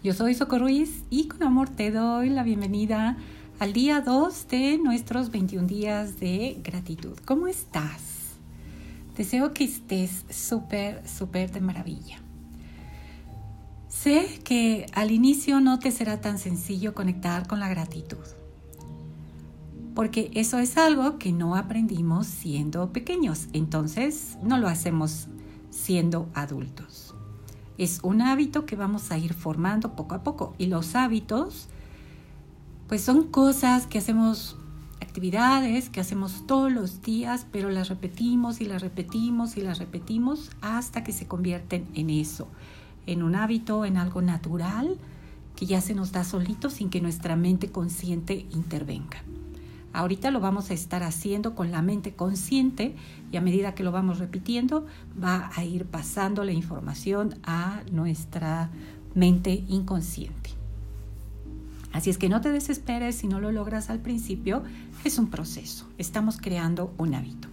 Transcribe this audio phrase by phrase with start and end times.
[0.00, 3.16] Yo soy Socorro Ruiz y con amor te doy la bienvenida
[3.58, 7.18] al día 2 de nuestros 21 días de gratitud.
[7.24, 8.00] ¿Cómo estás?
[9.16, 12.20] Deseo que estés súper, súper de maravilla.
[13.88, 18.24] Sé que al inicio no te será tan sencillo conectar con la gratitud,
[19.96, 25.26] porque eso es algo que no aprendimos siendo pequeños, entonces no lo hacemos
[25.70, 27.16] siendo adultos.
[27.78, 30.54] Es un hábito que vamos a ir formando poco a poco.
[30.58, 31.68] Y los hábitos,
[32.88, 34.56] pues son cosas que hacemos,
[35.00, 40.50] actividades que hacemos todos los días, pero las repetimos y las repetimos y las repetimos
[40.60, 42.48] hasta que se convierten en eso,
[43.06, 44.98] en un hábito, en algo natural
[45.54, 49.22] que ya se nos da solito sin que nuestra mente consciente intervenga.
[49.98, 52.94] Ahorita lo vamos a estar haciendo con la mente consciente
[53.32, 54.86] y a medida que lo vamos repitiendo
[55.20, 58.70] va a ir pasando la información a nuestra
[59.16, 60.50] mente inconsciente.
[61.92, 64.62] Así es que no te desesperes si no lo logras al principio,
[65.02, 67.48] es un proceso, estamos creando un hábito.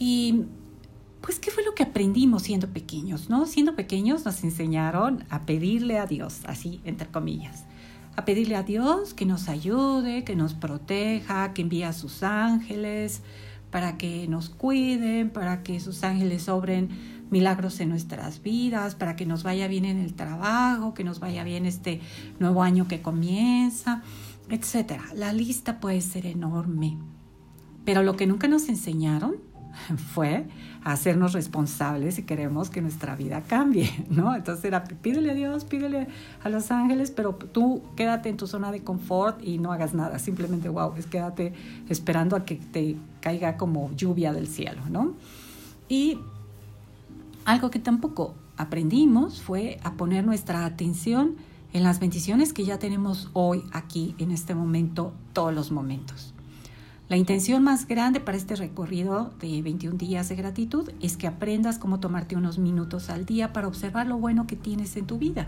[0.00, 0.46] Y
[1.20, 3.30] pues, ¿qué fue lo que aprendimos siendo pequeños?
[3.30, 3.46] ¿no?
[3.46, 7.62] Siendo pequeños nos enseñaron a pedirle a Dios, así, entre comillas
[8.16, 13.22] a pedirle a Dios que nos ayude, que nos proteja, que envíe a sus ángeles
[13.70, 16.90] para que nos cuiden, para que sus ángeles obren
[17.30, 21.42] milagros en nuestras vidas, para que nos vaya bien en el trabajo, que nos vaya
[21.42, 22.00] bien este
[22.38, 24.02] nuevo año que comienza,
[24.50, 25.04] etcétera.
[25.14, 26.98] La lista puede ser enorme.
[27.86, 29.36] Pero lo que nunca nos enseñaron
[30.14, 30.46] fue
[30.84, 34.34] hacernos responsables si queremos que nuestra vida cambie, ¿no?
[34.34, 36.08] Entonces era, pídele a Dios, pídele
[36.42, 40.18] a los ángeles, pero tú quédate en tu zona de confort y no hagas nada,
[40.18, 41.52] simplemente, wow, es quédate
[41.88, 45.14] esperando a que te caiga como lluvia del cielo, ¿no?
[45.88, 46.18] Y
[47.44, 51.36] algo que tampoco aprendimos fue a poner nuestra atención
[51.72, 56.31] en las bendiciones que ya tenemos hoy, aquí, en este momento, todos los momentos.
[57.12, 61.76] La intención más grande para este recorrido de 21 días de gratitud es que aprendas
[61.76, 65.46] cómo tomarte unos minutos al día para observar lo bueno que tienes en tu vida.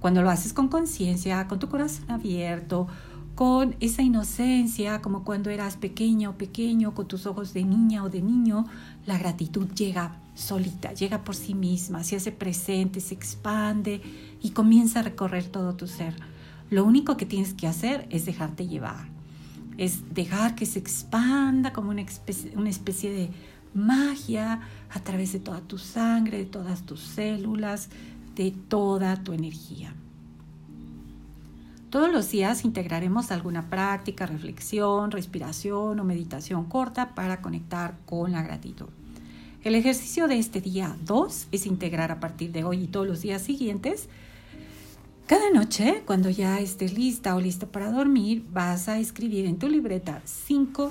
[0.00, 2.86] Cuando lo haces con conciencia, con tu corazón abierto,
[3.34, 8.08] con esa inocencia, como cuando eras pequeño o pequeño, con tus ojos de niña o
[8.08, 8.64] de niño,
[9.04, 14.00] la gratitud llega solita, llega por sí misma, se hace presente, se expande
[14.40, 16.14] y comienza a recorrer todo tu ser.
[16.70, 19.17] Lo único que tienes que hacer es dejarte llevar
[19.78, 23.30] es dejar que se expanda como una especie, de
[23.72, 27.88] magia a través de toda tu sangre, de todas tus células,
[28.34, 29.94] de toda tu energía.
[31.90, 38.42] Todos los días integraremos alguna práctica, reflexión, respiración o meditación corta para conectar con la
[38.42, 38.88] gratitud.
[39.62, 43.22] El ejercicio de este día 2 es integrar a partir de hoy y todos los
[43.22, 44.08] días siguientes
[45.28, 49.68] cada noche, cuando ya estés lista o listo para dormir, vas a escribir en tu
[49.68, 50.90] libreta cinco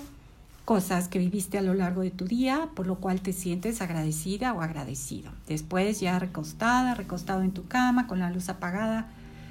[0.64, 4.54] cosas que viviste a lo largo de tu día, por lo cual te sientes agradecida
[4.54, 5.32] o agradecido.
[5.48, 9.10] Después, ya recostada, recostado en tu cama, con la luz apagada,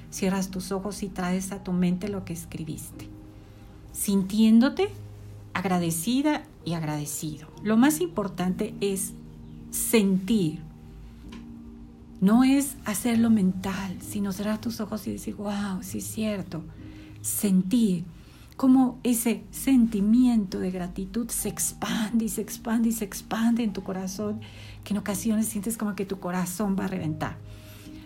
[0.09, 3.09] cierras tus ojos y traes a tu mente lo que escribiste,
[3.91, 4.87] sintiéndote
[5.53, 7.49] agradecida y agradecido.
[7.61, 9.11] Lo más importante es
[9.69, 10.66] sentir
[12.19, 16.63] no es hacerlo mental, sino cerrar tus ojos y decir, wow, sí es cierto.
[17.21, 18.05] Sentir
[18.55, 23.83] cómo ese sentimiento de gratitud se expande y se expande y se expande en tu
[23.83, 24.41] corazón,
[24.83, 27.37] que en ocasiones sientes como que tu corazón va a reventar.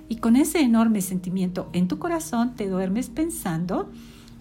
[0.10, 3.90] Y con ese enorme sentimiento en tu corazón te duermes pensando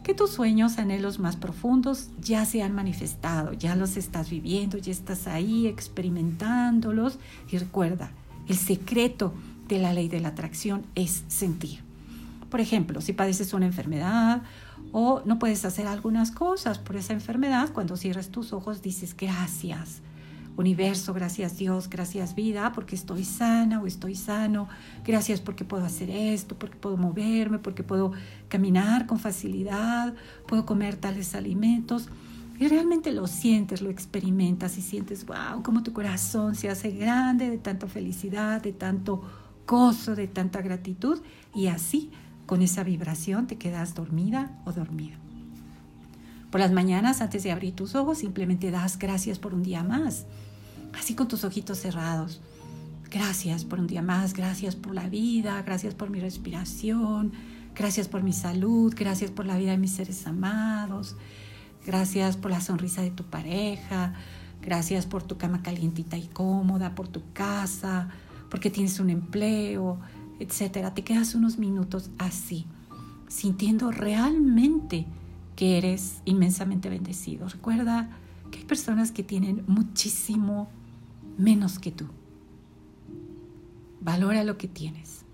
[0.02, 4.90] que tus sueños, anhelos más profundos ya se han manifestado, ya los estás viviendo, ya
[4.90, 7.20] estás ahí experimentándolos.
[7.52, 8.10] Y recuerda,
[8.48, 9.32] el secreto
[9.70, 11.80] de la ley de la atracción es sentir.
[12.50, 14.42] Por ejemplo, si padeces una enfermedad
[14.92, 20.02] o no puedes hacer algunas cosas por esa enfermedad, cuando cierras tus ojos dices gracias.
[20.56, 24.68] Universo, gracias Dios, gracias vida, porque estoy sana o estoy sano.
[25.06, 28.12] Gracias porque puedo hacer esto, porque puedo moverme, porque puedo
[28.48, 30.12] caminar con facilidad,
[30.48, 32.08] puedo comer tales alimentos.
[32.58, 37.48] Y realmente lo sientes, lo experimentas y sientes, wow, como tu corazón se hace grande
[37.48, 39.22] de tanta felicidad, de tanto
[39.66, 41.20] gozo, de tanta gratitud
[41.54, 42.10] y así
[42.46, 45.18] con esa vibración te quedas dormida o dormido.
[46.50, 50.26] Por las mañanas, antes de abrir tus ojos, simplemente das gracias por un día más,
[50.98, 52.40] así con tus ojitos cerrados.
[53.08, 57.32] Gracias por un día más, gracias por la vida, gracias por mi respiración,
[57.74, 61.16] gracias por mi salud, gracias por la vida de mis seres amados,
[61.86, 64.14] gracias por la sonrisa de tu pareja,
[64.60, 68.10] gracias por tu cama calientita y cómoda, por tu casa,
[68.50, 69.98] porque tienes un empleo,
[70.38, 70.92] etcétera.
[70.92, 72.66] Te quedas unos minutos así,
[73.28, 75.06] sintiendo realmente
[75.56, 77.48] que eres inmensamente bendecido.
[77.48, 78.10] Recuerda
[78.50, 80.68] que hay personas que tienen muchísimo
[81.38, 82.06] menos que tú.
[84.00, 85.24] Valora lo que tienes.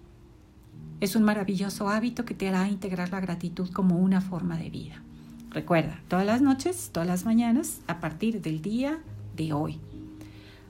[1.01, 5.03] Es un maravilloso hábito que te hará integrar la gratitud como una forma de vida.
[5.51, 8.99] Recuerda, todas las noches, todas las mañanas, a partir del día
[9.37, 9.81] de hoy.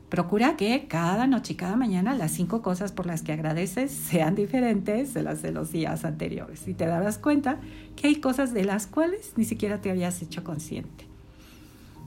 [0.09, 4.37] Procura que cada noche y cada mañana las cinco cosas por las que agradeces sean
[4.37, 6.69] diferentes de las de los días anteriores.
[6.69, 7.59] Y te darás cuenta
[7.97, 11.07] que hay cosas de las cuales ni siquiera te habías hecho consciente.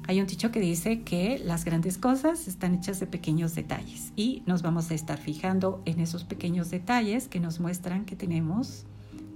[0.07, 4.43] Hay un dicho que dice que las grandes cosas están hechas de pequeños detalles y
[4.47, 8.85] nos vamos a estar fijando en esos pequeños detalles que nos muestran que tenemos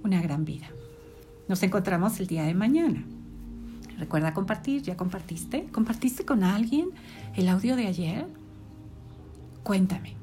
[0.02, 0.66] una gran vida.
[1.48, 3.04] Nos encontramos el día de mañana.
[3.98, 5.66] Recuerda compartir, ¿ya compartiste?
[5.70, 6.88] ¿Compartiste con alguien
[7.36, 8.43] el audio de ayer?
[9.64, 10.14] Cuéntame.